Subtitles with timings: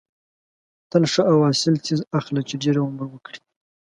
[0.89, 3.39] تل ښه او اصیل څیز اخله چې ډېر عمر وکړي.